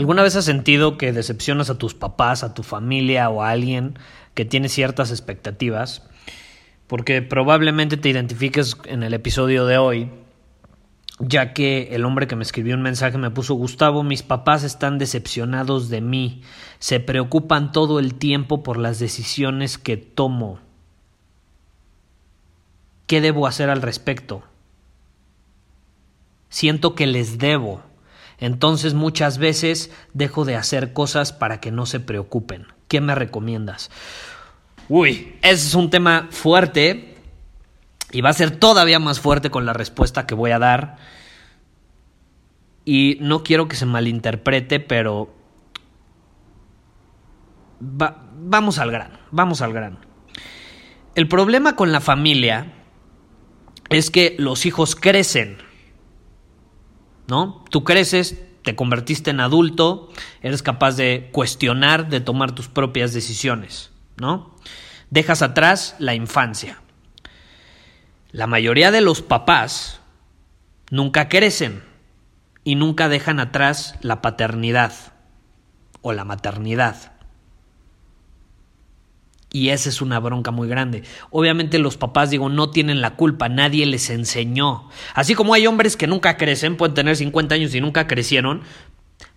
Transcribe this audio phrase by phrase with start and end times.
[0.00, 3.98] ¿Alguna vez has sentido que decepcionas a tus papás, a tu familia o a alguien
[4.32, 6.08] que tiene ciertas expectativas?
[6.86, 10.10] Porque probablemente te identifiques en el episodio de hoy,
[11.18, 14.96] ya que el hombre que me escribió un mensaje me puso Gustavo, mis papás están
[14.96, 16.40] decepcionados de mí,
[16.78, 20.60] se preocupan todo el tiempo por las decisiones que tomo.
[23.06, 24.44] ¿Qué debo hacer al respecto?
[26.48, 27.89] Siento que les debo.
[28.40, 32.66] Entonces muchas veces dejo de hacer cosas para que no se preocupen.
[32.88, 33.90] ¿Qué me recomiendas?
[34.88, 37.14] Uy, ese es un tema fuerte
[38.12, 40.96] y va a ser todavía más fuerte con la respuesta que voy a dar.
[42.84, 45.32] Y no quiero que se malinterprete, pero
[47.78, 49.98] vamos al grano, vamos al grano.
[51.14, 52.72] El problema con la familia
[53.90, 55.58] es que los hijos crecen
[57.30, 57.64] ¿no?
[57.70, 60.10] Tú creces, te convertiste en adulto,
[60.42, 64.54] eres capaz de cuestionar, de tomar tus propias decisiones, ¿no?
[65.10, 66.82] Dejas atrás la infancia.
[68.32, 70.00] La mayoría de los papás
[70.90, 71.82] nunca crecen
[72.64, 74.92] y nunca dejan atrás la paternidad
[76.02, 77.12] o la maternidad.
[79.52, 81.02] Y esa es una bronca muy grande.
[81.30, 84.88] Obviamente los papás, digo, no tienen la culpa, nadie les enseñó.
[85.14, 88.62] Así como hay hombres que nunca crecen, pueden tener 50 años y nunca crecieron,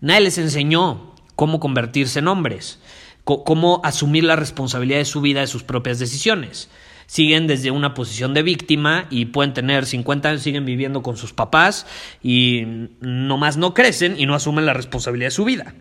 [0.02, 2.80] nadie les enseñó cómo convertirse en hombres,
[3.24, 6.70] cómo asumir la responsabilidad de su vida, de sus propias decisiones.
[7.08, 11.34] Siguen desde una posición de víctima y pueden tener 50 años, siguen viviendo con sus
[11.34, 11.88] papás
[12.22, 12.64] y
[13.02, 15.74] nomás no crecen y no asumen la responsabilidad de su vida.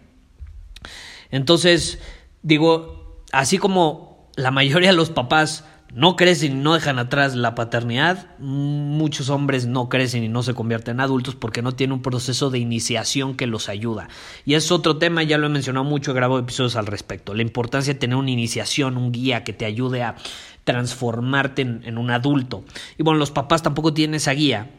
[1.31, 2.00] Entonces,
[2.43, 4.12] digo, así como
[4.42, 5.64] la mayoría de los papás
[5.94, 10.54] no crecen y no dejan atrás la paternidad, muchos hombres no crecen y no se
[10.54, 14.08] convierten en adultos porque no tienen un proceso de iniciación que los ayuda.
[14.47, 17.34] Y es otro tema, ya lo he mencionado mucho, he grabado episodios al respecto.
[17.34, 20.16] La importancia de tener una iniciación, un guía que te ayude a
[20.64, 22.64] transformarte en, en un adulto.
[22.98, 24.70] Y bueno, los papás tampoco tienen esa guía.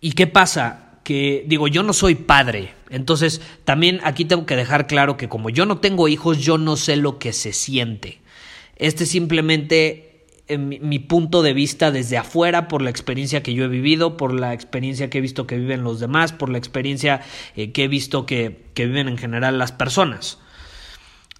[0.00, 0.89] ¿Y qué pasa?
[1.10, 5.50] Que digo, yo no soy padre, entonces también aquí tengo que dejar claro que como
[5.50, 8.20] yo no tengo hijos, yo no sé lo que se siente.
[8.76, 13.64] Este es simplemente eh, mi, punto de vista desde afuera por la experiencia que yo
[13.64, 17.22] he vivido, por la experiencia que he visto que viven los demás, por la experiencia
[17.56, 20.38] eh, que he visto que, que viven en general las personas.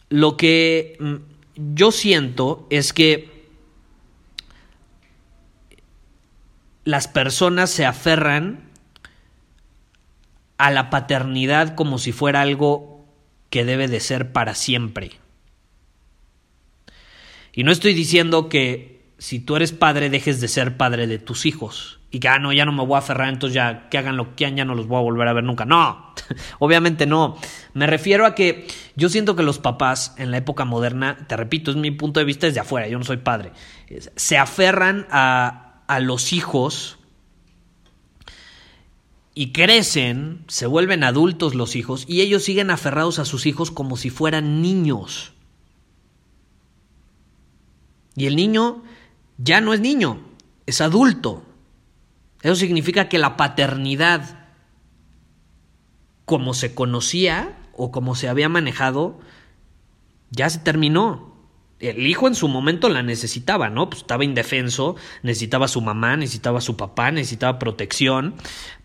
[0.09, 3.47] Lo que mm, yo siento es que
[6.83, 8.70] las personas se aferran
[10.61, 13.07] a la paternidad como si fuera algo
[13.49, 15.13] que debe de ser para siempre.
[17.55, 21.47] Y no estoy diciendo que si tú eres padre dejes de ser padre de tus
[21.47, 24.19] hijos y que, ah, no, ya no me voy a aferrar, entonces ya que hagan
[24.19, 25.65] lo que quieran, ya no los voy a volver a ver nunca.
[25.65, 26.15] No,
[26.59, 27.39] obviamente no.
[27.73, 28.67] Me refiero a que
[28.97, 32.27] yo siento que los papás en la época moderna, te repito, es mi punto de
[32.27, 33.53] vista desde afuera, yo no soy padre,
[34.15, 37.00] se aferran a, a los hijos
[39.35, 43.97] y crecen, se vuelven adultos los hijos y ellos siguen aferrados a sus hijos como
[43.97, 45.33] si fueran niños.
[48.17, 48.83] Y el niño
[49.39, 50.21] ya no es niño,
[50.67, 51.45] es adulto.
[52.43, 54.49] Eso significa que la paternidad,
[56.25, 59.21] como se conocía o como se había manejado,
[60.31, 61.30] ya se terminó
[61.81, 63.89] el hijo en su momento la necesitaba, ¿no?
[63.89, 68.35] Pues estaba indefenso, necesitaba a su mamá, necesitaba a su papá, necesitaba protección,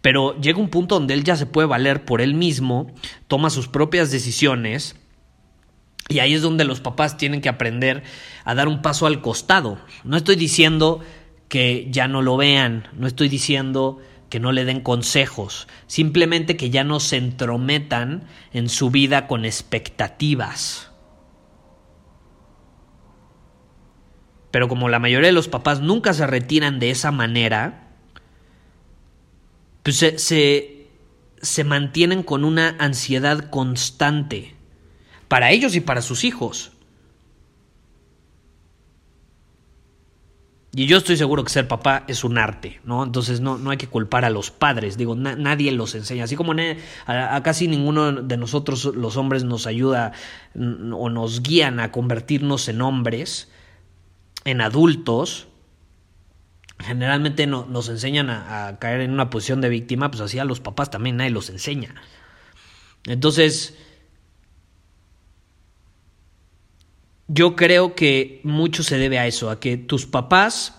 [0.02, 2.94] pero llega un punto donde él ya se puede valer por él mismo,
[3.28, 4.96] toma sus propias decisiones,
[6.08, 8.04] y ahí es donde los papás tienen que aprender
[8.44, 9.80] a dar un paso al costado.
[10.04, 11.02] No estoy diciendo
[11.50, 14.00] que ya no lo vean, no estoy diciendo
[14.30, 19.46] que no le den consejos, simplemente que ya no se entrometan en su vida con
[19.46, 20.92] expectativas.
[24.56, 27.90] Pero como la mayoría de los papás nunca se retiran de esa manera,
[29.84, 30.88] pues se,
[31.42, 34.56] se, mantienen con una ansiedad constante
[35.28, 36.72] para ellos y para sus hijos.
[40.74, 43.04] Y yo estoy seguro que ser papá es un arte, ¿no?
[43.04, 46.24] Entonces no, no hay que culpar a los padres, digo, nadie los enseña.
[46.24, 46.54] Así como
[47.08, 50.14] a, casi ninguno de nosotros los hombres nos ayuda
[50.56, 53.50] o nos guían a convertirnos en hombres,
[54.46, 55.48] en adultos,
[56.80, 60.62] generalmente nos enseñan a, a, caer en una posición de víctima, pues así a los
[60.62, 61.96] papás también nadie los enseña.
[63.06, 63.78] Entonces,
[67.28, 70.76] yo creo que mucho se debe a eso, a que tus papás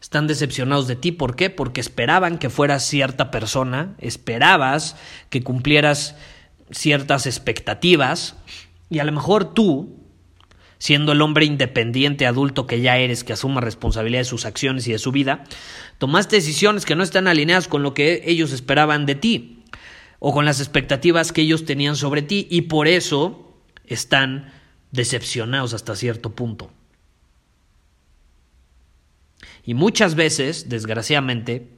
[0.00, 1.12] están decepcionados de ti.
[1.12, 1.50] ¿Por qué?
[1.50, 4.96] Porque esperaban que fueras cierta persona, esperabas
[5.30, 6.16] que cumplieras
[6.70, 8.36] ciertas expectativas
[8.90, 9.96] y a lo mejor tú,
[10.78, 14.92] siendo el hombre independiente adulto que ya eres, que asuma responsabilidad de sus acciones y
[14.92, 15.44] de su vida,
[15.98, 19.64] tomaste decisiones que no están alineadas con lo que ellos esperaban de ti
[20.18, 24.52] o con las expectativas que ellos tenían sobre ti y por eso están
[24.92, 26.70] decepcionados hasta cierto punto.
[29.64, 31.68] Y muchas veces, desgraciadamente,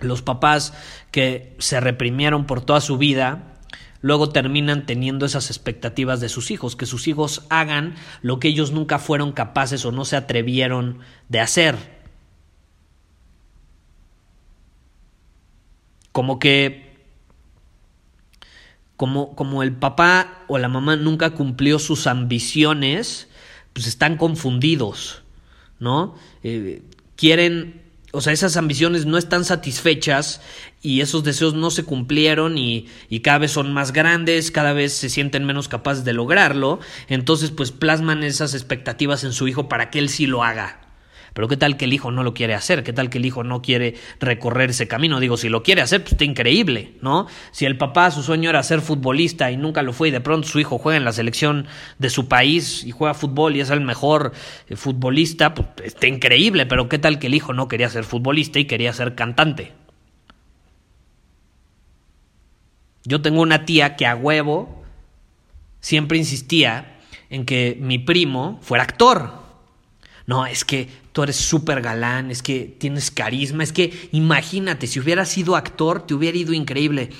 [0.00, 0.74] los papás
[1.10, 3.49] que se reprimieron por toda su vida,
[4.00, 8.72] luego terminan teniendo esas expectativas de sus hijos, que sus hijos hagan lo que ellos
[8.72, 10.98] nunca fueron capaces o no se atrevieron
[11.28, 12.00] de hacer.
[16.12, 16.90] Como que
[19.00, 23.28] como, el papá o la mamá nunca cumplió sus ambiciones,
[23.72, 25.22] pues están confundidos,
[25.78, 26.14] ¿no?
[26.42, 26.82] Eh,
[27.16, 27.80] quieren,
[28.12, 30.40] o sea, esas ambiciones no están satisfechas
[30.82, 34.92] y esos deseos no se cumplieron y, y, cada vez son más grandes, cada vez
[34.92, 39.90] se sienten menos capaces de lograrlo, entonces pues plasman esas expectativas en su hijo para
[39.90, 40.80] que él sí lo haga,
[41.34, 42.82] pero ¿qué tal que el hijo no lo quiere hacer?
[42.82, 45.20] ¿Qué tal que el hijo no quiere recorrer ese camino?
[45.20, 47.26] Digo, si lo quiere hacer, pues está increíble, ¿no?
[47.52, 50.48] Si el papá, su sueño era ser futbolista y nunca lo fue y de pronto
[50.48, 51.66] su hijo juega en la selección
[51.98, 54.32] de su país y juega fútbol y es el mejor
[54.68, 58.58] eh, futbolista, pues está increíble, pero ¿qué tal que el hijo no quería ser futbolista
[58.58, 59.72] y quería ser cantante?
[63.04, 64.82] Yo tengo una tía que a huevo
[65.80, 66.98] siempre insistía
[67.30, 69.32] en que mi primo fuera actor.
[70.26, 70.88] No, es que
[71.22, 76.14] eres súper galán, es que tienes carisma, es que imagínate, si hubiera sido actor, te
[76.14, 77.10] hubiera ido increíble.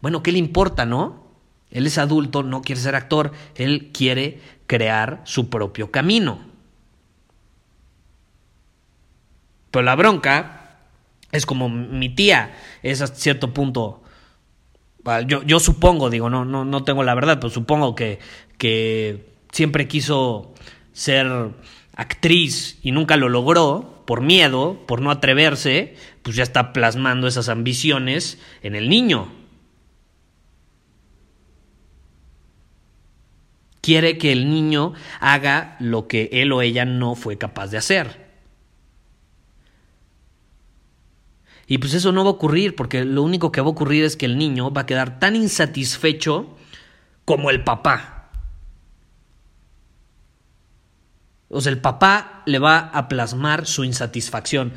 [0.00, 1.30] Bueno, ¿qué le importa, no?
[1.70, 6.40] Él es adulto, no quiere ser actor, él quiere crear su propio camino.
[9.70, 10.78] Pero la bronca
[11.32, 14.02] es como mi tía, es a cierto punto.
[15.26, 18.18] Yo, yo supongo, digo, no, no, no tengo la verdad, pero supongo que,
[18.58, 20.54] que siempre quiso
[20.92, 21.52] ser
[22.00, 27.50] actriz y nunca lo logró, por miedo, por no atreverse, pues ya está plasmando esas
[27.50, 29.30] ambiciones en el niño.
[33.82, 38.30] Quiere que el niño haga lo que él o ella no fue capaz de hacer.
[41.66, 44.16] Y pues eso no va a ocurrir, porque lo único que va a ocurrir es
[44.16, 46.56] que el niño va a quedar tan insatisfecho
[47.24, 48.19] como el papá.
[51.50, 54.72] O sea, el papá le va a plasmar su insatisfacción.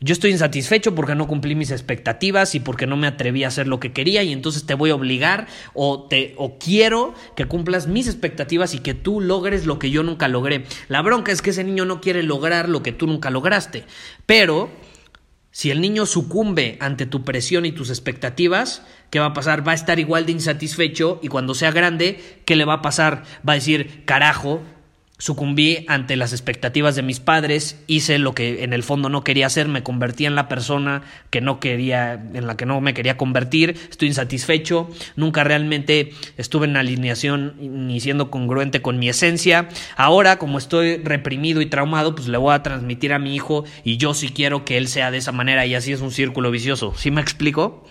[0.00, 3.66] Yo estoy insatisfecho porque no cumplí mis expectativas y porque no me atreví a hacer
[3.66, 7.86] lo que quería y entonces te voy a obligar o te o quiero que cumplas
[7.86, 10.64] mis expectativas y que tú logres lo que yo nunca logré.
[10.88, 13.84] La bronca es que ese niño no quiere lograr lo que tú nunca lograste.
[14.26, 14.70] Pero
[15.52, 19.66] si el niño sucumbe ante tu presión y tus expectativas, ¿qué va a pasar?
[19.66, 23.22] Va a estar igual de insatisfecho y cuando sea grande, ¿qué le va a pasar?
[23.48, 24.62] Va a decir, carajo,
[25.24, 29.46] Sucumbí ante las expectativas de mis padres, hice lo que en el fondo no quería
[29.46, 31.00] hacer, me convertí en la persona
[31.30, 36.66] que no quería, en la que no me quería convertir, estoy insatisfecho, nunca realmente estuve
[36.66, 39.70] en alineación ni siendo congruente con mi esencia.
[39.96, 43.96] Ahora, como estoy reprimido y traumado, pues le voy a transmitir a mi hijo y
[43.96, 46.92] yo sí quiero que él sea de esa manera y así es un círculo vicioso.
[46.98, 47.88] ¿Sí me explico?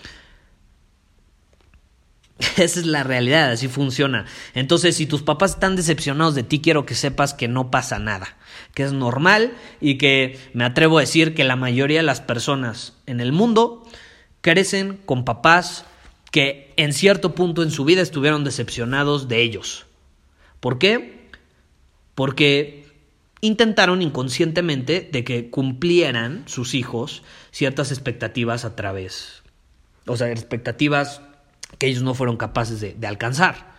[2.57, 4.25] Esa es la realidad, así funciona.
[4.53, 8.37] Entonces, si tus papás están decepcionados de ti, quiero que sepas que no pasa nada,
[8.73, 12.93] que es normal y que me atrevo a decir que la mayoría de las personas
[13.05, 13.83] en el mundo
[14.41, 15.85] crecen con papás
[16.31, 19.85] que en cierto punto en su vida estuvieron decepcionados de ellos.
[20.59, 21.29] ¿Por qué?
[22.15, 22.87] Porque
[23.41, 29.43] intentaron inconscientemente de que cumplieran sus hijos ciertas expectativas a través
[30.05, 31.21] o sea, expectativas
[31.83, 33.75] que ellos no fueron capaces de, alcanzar.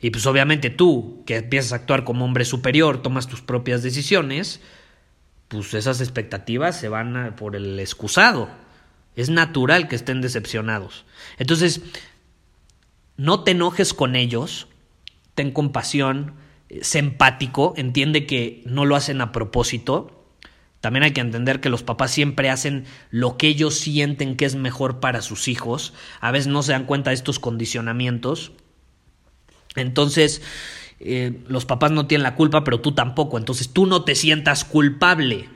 [0.00, 4.60] Y pues obviamente tú, que empiezas a actuar como hombre superior, tomas tus propias decisiones,
[5.48, 8.50] pues esas expectativas se van por el excusado.
[9.16, 11.06] Es natural que estén decepcionados.
[11.38, 11.80] Entonces,
[13.16, 14.68] no te enojes con ellos,
[15.34, 16.34] ten compasión,
[16.82, 20.21] sé empático, entiende que no lo hacen a propósito.
[20.82, 24.56] También hay que entender que los papás siempre hacen lo que ellos sienten que es
[24.56, 25.94] mejor para sus hijos.
[26.20, 28.50] A veces no se dan cuenta de estos condicionamientos.
[29.76, 30.42] Entonces,
[30.98, 33.38] eh, los papás no tienen la culpa, pero tú tampoco.
[33.38, 35.48] Entonces tú no te sientas culpable.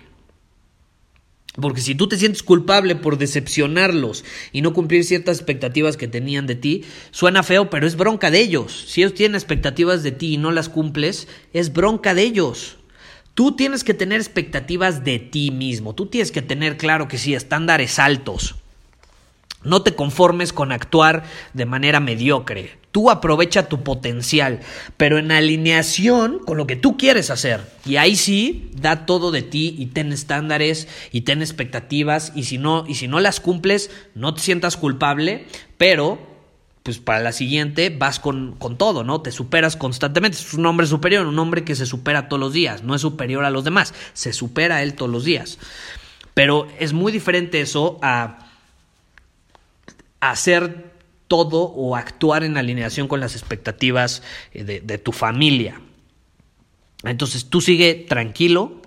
[1.61, 6.47] Porque si tú te sientes culpable por decepcionarlos y no cumplir ciertas expectativas que tenían
[6.47, 8.85] de ti, suena feo, pero es bronca de ellos.
[8.87, 12.77] Si ellos tienen expectativas de ti y no las cumples, es bronca de ellos.
[13.37, 15.95] Tú tienes que tener expectativas de ti mismo.
[15.95, 18.55] Tú tienes que tener, claro que sí, estándares altos.
[19.63, 22.79] No te conformes con actuar de manera mediocre.
[22.93, 24.61] Tú aprovecha tu potencial,
[24.97, 27.61] pero en alineación con lo que tú quieres hacer.
[27.85, 32.57] Y ahí sí, da todo de ti y ten estándares y ten expectativas y si
[32.57, 35.45] no y si no las cumples, no te sientas culpable,
[35.77, 36.36] pero
[36.87, 39.21] pues para la siguiente vas con, con todo, ¿no?
[39.21, 40.39] Te superas constantemente.
[40.39, 43.45] Es un hombre superior, un hombre que se supera todos los días, no es superior
[43.45, 45.59] a los demás, se supera a él todos los días.
[46.33, 48.39] Pero es muy diferente eso a
[50.21, 50.93] hacer
[51.29, 55.81] todo o actuar en alineación con las expectativas eh, de, tu familia.
[57.03, 58.81] Entonces tú sigue tranquilo,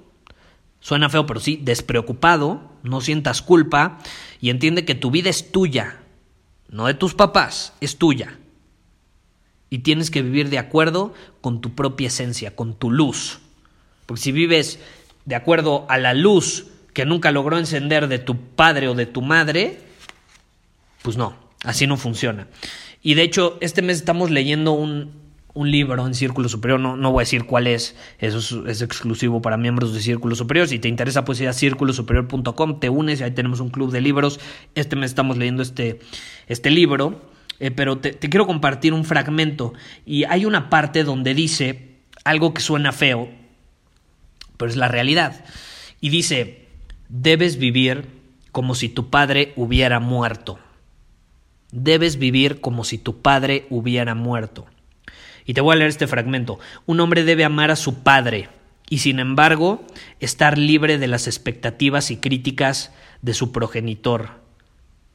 [0.80, 4.00] suena feo, pero sí, despreocupado, no sientas culpa
[4.40, 5.99] y entiende que tu vida es tuya,
[6.70, 8.38] no de tus papás, es tuya.
[9.70, 13.40] Y tienes que vivir de acuerdo con tu propia esencia, con tu luz.
[14.06, 14.80] Porque si vives
[15.26, 19.22] de acuerdo a la luz que nunca logró encender de tu padre o de tu
[19.22, 19.80] madre,
[21.02, 22.48] pues no, así no funciona.
[23.02, 27.22] Y de hecho, este mes estamos leyendo un, libro en Círculo Superior, no, no voy
[27.22, 30.68] a decir cuál es, eso es, exclusivo para miembros de Círculo Superior.
[30.68, 34.02] Si te interesa, pues ir a círculosuperior.com, te unes y ahí tenemos un club de
[34.02, 34.40] libros.
[34.76, 36.00] Este mes estamos leyendo este,
[36.48, 37.22] este libro,
[37.60, 39.74] eh, pero te quiero compartir un fragmento.
[40.06, 43.30] Y hay una parte donde dice algo que suena feo,
[44.58, 45.44] pero es la realidad.
[46.02, 46.68] Y dice,
[47.10, 48.08] debes vivir
[48.52, 50.60] como si tu padre hubiera muerto.
[51.72, 54.66] Debes vivir como si tu padre hubiera muerto.
[55.50, 56.60] Y te voy a leer este fragmento.
[56.86, 58.50] Un hombre debe amar a su padre
[58.88, 59.84] y sin embargo
[60.20, 64.42] estar libre de las expectativas y críticas de su progenitor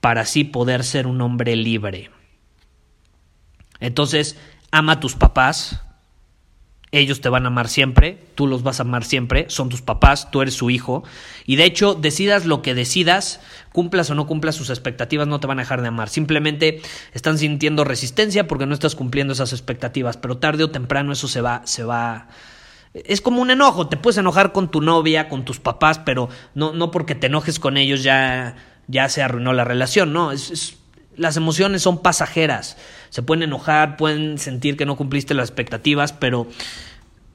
[0.00, 2.10] para así poder ser un hombre libre.
[3.78, 4.36] Entonces,
[4.72, 5.83] ama a tus papás,
[6.98, 10.30] ellos te van a amar siempre, tú los vas a amar siempre, son tus papás,
[10.30, 11.04] tú eres su hijo,
[11.46, 13.40] y de hecho, decidas lo que decidas,
[13.72, 16.80] cumplas o no cumplas sus expectativas, no te van a dejar de amar, simplemente
[17.12, 21.40] están sintiendo resistencia porque no estás cumpliendo esas expectativas, pero tarde o temprano eso se
[21.40, 22.28] va, se va...
[22.92, 26.72] Es como un enojo, te puedes enojar con tu novia, con tus papás, pero no,
[26.72, 28.54] no porque te enojes con ellos ya,
[28.86, 30.78] ya se arruinó la relación, no, es
[31.16, 32.76] las emociones son pasajeras.
[33.14, 36.48] Se pueden enojar, pueden sentir que no cumpliste las expectativas, pero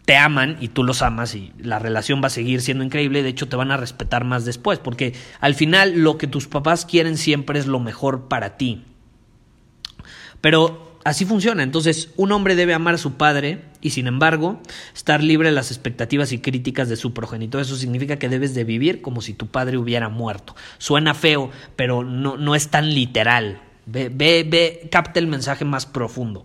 [0.04, 3.24] te aman y tú los amas y la relación va a seguir siendo increíble.
[3.24, 6.86] De hecho, te van a respetar más después, porque al final lo que tus papás
[6.86, 8.84] quieren siempre es lo mejor para ti.
[10.42, 11.64] Pero así funciona.
[11.64, 14.62] Entonces, un hombre debe amar a su padre y, sin embargo,
[14.94, 17.62] estar libre de las expectativas y críticas de su progenitor.
[17.62, 20.58] Eso significa que debes de vivir como si tu padre hubiera muerto.
[20.78, 23.62] Suena feo, pero no, no es tan literal.
[23.92, 26.44] Ve, ve, ve, capta el mensaje más profundo.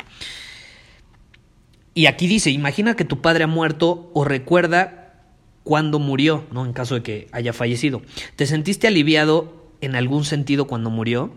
[1.93, 5.23] Y aquí dice, imagina que tu padre ha muerto o recuerda
[5.63, 6.65] cuando murió, ¿no?
[6.65, 8.03] En caso de que haya fallecido.
[8.37, 11.33] ¿Te sentiste aliviado en algún sentido cuando murió?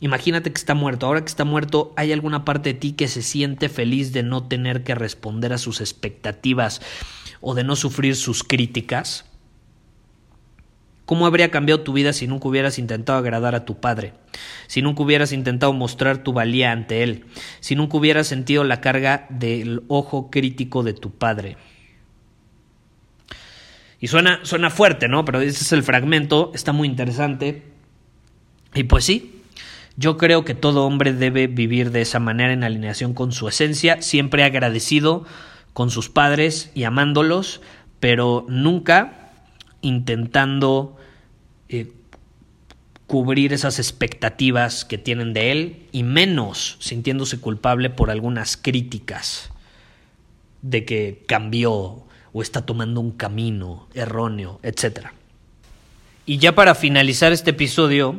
[0.00, 1.06] Imagínate que está muerto.
[1.06, 4.48] Ahora que está muerto, ¿hay alguna parte de ti que se siente feliz de no
[4.48, 6.80] tener que responder a sus expectativas
[7.40, 9.26] o de no sufrir sus críticas?
[11.06, 14.14] ¿Cómo habría cambiado tu vida si nunca hubieras intentado agradar a tu padre?
[14.66, 17.26] Si nunca hubieras intentado mostrar tu valía ante él?
[17.60, 21.58] Si nunca hubieras sentido la carga del ojo crítico de tu padre?
[24.00, 25.24] Y suena, suena fuerte, ¿no?
[25.24, 27.62] Pero ese es el fragmento, está muy interesante.
[28.74, 29.42] Y pues sí,
[29.96, 34.00] yo creo que todo hombre debe vivir de esa manera en alineación con su esencia,
[34.02, 35.24] siempre agradecido
[35.74, 37.60] con sus padres y amándolos,
[38.00, 39.23] pero nunca
[39.84, 40.96] intentando
[41.68, 41.92] eh,
[43.06, 49.50] cubrir esas expectativas que tienen de él y menos sintiéndose culpable por algunas críticas
[50.62, 55.08] de que cambió o está tomando un camino erróneo, etc.
[56.26, 58.18] Y ya para finalizar este episodio,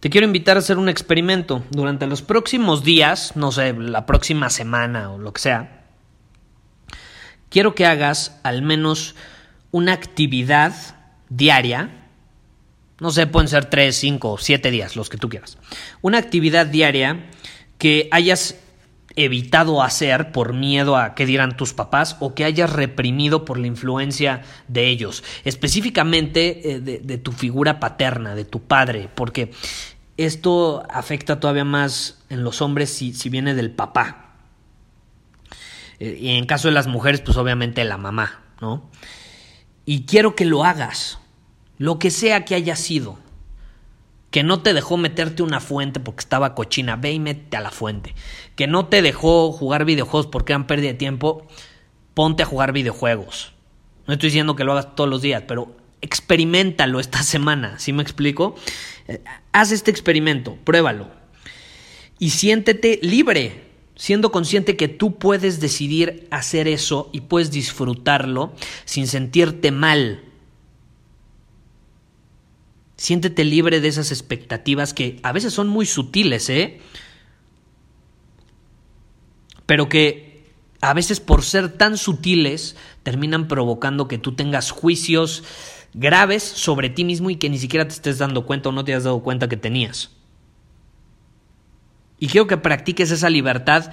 [0.00, 1.64] te quiero invitar a hacer un experimento.
[1.70, 5.86] Durante los próximos días, no sé, la próxima semana o lo que sea,
[7.48, 9.16] quiero que hagas al menos
[9.70, 10.97] una actividad
[11.28, 12.06] diaria.
[13.00, 15.58] No sé, pueden ser 3, 5, 7 días, los que tú quieras.
[16.02, 17.30] Una actividad diaria
[17.78, 18.56] que hayas
[19.18, 23.66] evitado hacer por miedo a qué dirán tus papás o que hayas reprimido por la
[23.66, 29.50] influencia de ellos, específicamente eh, de, tu figura paterna, de tu padre, porque
[30.16, 34.36] esto afecta todavía más en los hombres si, viene del papá.
[35.98, 38.88] Eh, y en caso de las mujeres, pues obviamente la mamá, ¿no?
[39.90, 41.18] Y quiero que lo hagas,
[41.78, 43.18] lo que sea que haya sido
[44.30, 47.70] que no te dejó meterte una fuente porque estaba cochina, ve y mete a la
[47.70, 48.14] fuente,
[48.54, 51.46] que no te dejó jugar videojuegos porque eran pérdida de tiempo,
[52.12, 53.54] ponte a jugar videojuegos.
[54.06, 58.02] No estoy diciendo que lo hagas todos los días, pero experimentalo esta semana, ¿sí me
[58.02, 58.56] explico?
[59.06, 61.08] Eh, haz este experimento, pruébalo.
[62.18, 63.67] Y siéntete libre,
[63.98, 68.54] siendo consciente que tú puedes decidir hacer eso y puedes disfrutarlo
[68.86, 70.22] sin sentirte mal
[72.98, 76.80] Siéntete libre de esas expectativas que a veces son muy sutiles, ¿eh?
[79.66, 80.42] Pero que
[80.80, 82.74] a veces por ser tan sutiles
[83.04, 85.44] terminan provocando que tú tengas juicios
[85.94, 88.94] graves sobre ti mismo y que ni siquiera te estés dando cuenta o no te
[88.94, 90.10] has dado cuenta que tenías.
[92.18, 93.92] Y quiero que practiques esa libertad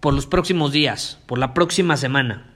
[0.00, 2.54] por los próximos días, por la próxima semana.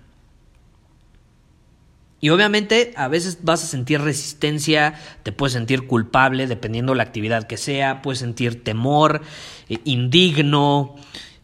[2.21, 4.95] Y obviamente a veces vas a sentir resistencia,
[5.25, 9.23] te puedes sentir culpable dependiendo de la actividad que sea, puedes sentir temor,
[9.69, 10.95] eh, indigno,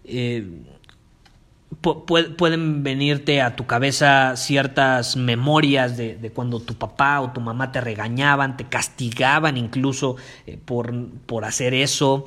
[0.05, 0.47] eh,
[1.81, 7.81] pueden venirte a tu cabeza ciertas memorias de, cuando tu papá o tu mamá te
[7.81, 10.95] regañaban, te castigaban incluso eh, por,
[11.27, 12.25] por hacer eso.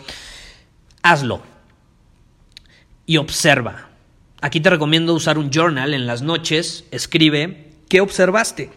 [1.03, 1.41] Hazlo
[3.05, 3.89] y observa.
[4.41, 8.71] Aquí te recomiendo usar un journal en las noches, escribe ¿Qué observaste?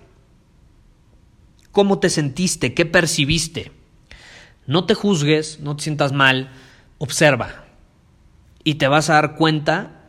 [1.71, 2.75] ¿Cómo te sentiste?
[2.75, 3.71] ¿Qué percibiste?
[4.67, 6.51] No te juzgues, no te sientas mal,
[6.99, 7.65] observa.
[8.65, 10.03] Y te vas a dar cuenta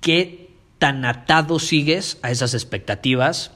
[0.00, 3.50] qué tan atado sigues a esas expectativas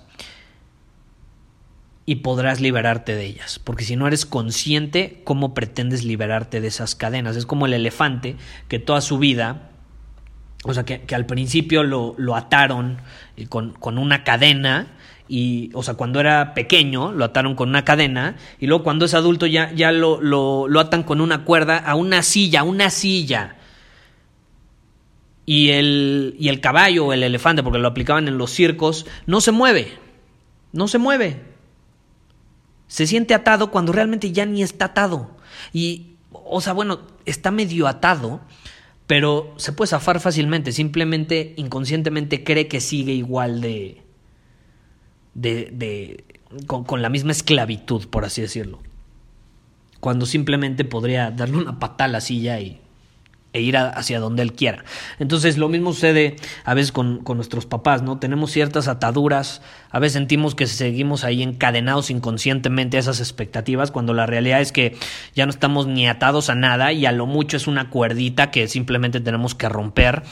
[2.04, 3.60] y podrás liberarte de ellas.
[3.62, 7.36] Porque si no eres consciente, ¿cómo pretendes liberarte de esas cadenas?
[7.36, 8.36] Es como el elefante
[8.68, 9.72] que toda su vida
[10.64, 12.98] o sea, que, al principio lo, ataron
[13.36, 14.86] eh, con, una cadena,
[15.28, 19.14] y, o sea, cuando era pequeño lo ataron con una cadena, y luego cuando es
[19.14, 23.56] adulto ya, ya lo, lo, atan con una cuerda a una silla, una silla.
[25.44, 29.40] Y el, y el caballo o el elefante, porque lo aplicaban en los circos, no
[29.40, 29.92] se mueve,
[30.72, 31.51] no se mueve.
[32.92, 35.30] Se siente atado cuando realmente ya ni está atado.
[35.72, 38.42] Y, o sea, bueno, está medio atado,
[39.06, 44.02] pero se puede zafar fácilmente, simplemente inconscientemente cree que sigue igual de...
[45.32, 46.24] de, de
[46.66, 48.80] con, con, la misma esclavitud, por así decirlo.
[49.98, 52.81] Cuando simplemente podría darle una patada a la silla y
[53.52, 54.84] e ir hacia donde él quiera.
[55.18, 58.18] Entonces lo mismo sucede a veces con, nuestros papás, ¿no?
[58.18, 64.14] Tenemos ciertas ataduras, a veces sentimos que seguimos ahí encadenados inconscientemente a esas expectativas, cuando
[64.14, 64.96] la realidad es que
[65.34, 68.68] ya no estamos ni atados a nada y a lo mucho es una cuerdita que
[68.68, 70.22] simplemente tenemos que romper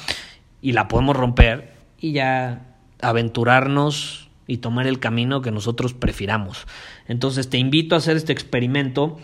[0.63, 2.67] y la podemos romper y ya
[3.03, 6.67] aventurarnos y tomar el camino que nosotros prefiramos.
[7.07, 9.19] Entonces te invito a hacer este experimento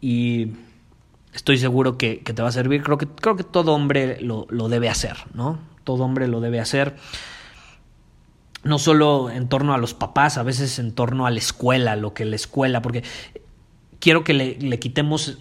[0.00, 0.52] y
[1.34, 2.82] estoy seguro que, te va a servir.
[2.82, 5.58] Creo que, creo que todo hombre lo, lo, debe hacer, ¿no?
[5.84, 6.96] Todo hombre lo debe hacer.
[8.62, 12.12] No solo en torno a los papás, a veces en torno a la escuela, lo
[12.12, 13.02] que la escuela, porque
[14.00, 15.38] quiero que le, le quitemos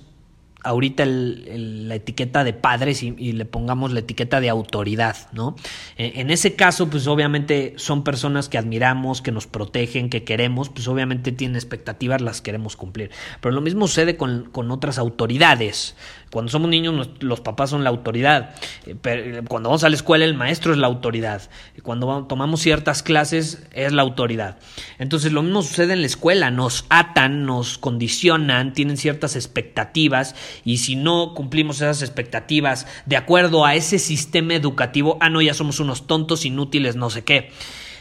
[0.63, 5.55] ahorita la etiqueta de padres y, le pongamos la etiqueta de autoridad, ¿no?
[5.97, 10.69] E, en, ese caso, pues obviamente son personas que admiramos, que nos protegen, que queremos,
[10.69, 13.11] pues obviamente tienen expectativas, las queremos cumplir.
[13.41, 15.95] Pero lo mismo sucede con, con otras autoridades.
[16.31, 18.55] Cuando somos niños, los papás son la autoridad.
[18.85, 21.49] Eh, eh, cuando vamos a la escuela, el maestro es la autoridad.
[21.81, 24.57] Cuando tomamos ciertas clases, es la autoridad.
[24.99, 26.51] Entonces, lo mismo sucede en la escuela.
[26.51, 30.35] Nos atan, nos condicionan, tienen ciertas expectativas.
[30.63, 35.53] Y si no cumplimos esas expectativas de acuerdo a ese sistema educativo, ah, no, ya
[35.53, 37.51] somos unos tontos, inútiles, no sé qué.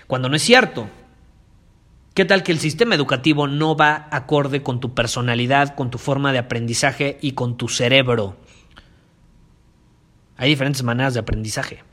[0.07, 0.89] Cuando no es cierto.
[2.19, 6.33] ¿Qué tal que el sistema educativo no va acorde con tu personalidad, con tu forma
[6.33, 8.35] de aprendizaje y con tu cerebro?
[10.37, 11.85] Hay diferentes maneras de aprendizaje.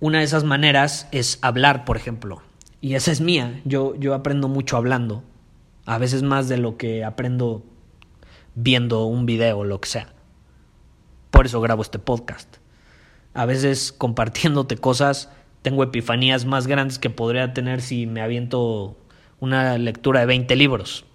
[0.00, 2.40] Una de esas maneras es hablar, por ejemplo.
[2.80, 3.60] Y esa es mía.
[3.66, 5.22] Yo, yo aprendo mucho hablando.
[5.84, 7.62] A veces más de lo que aprendo
[8.54, 10.14] viendo un video o lo que sea.
[11.30, 12.56] Por eso grabo este podcast.
[13.34, 15.28] A veces compartiéndote cosas,
[15.64, 18.98] tengo epifanías más grandes que podría tener si me aviento
[19.40, 21.06] una lectura de 20 libros.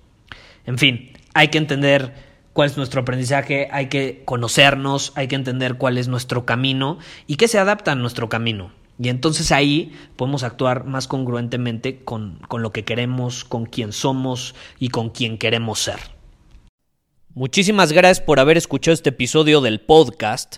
[0.65, 2.15] En fin, hay que entender
[2.53, 7.35] cuál es nuestro aprendizaje, hay que conocernos, hay que entender cuál es nuestro camino y
[7.35, 8.71] qué se adapta a nuestro camino.
[8.97, 14.55] Y entonces ahí podemos actuar más congruentemente con, con lo que queremos, con quién somos
[14.79, 15.99] y con quién queremos ser.
[17.35, 20.57] Muchísimas gracias por haber escuchado este episodio del podcast.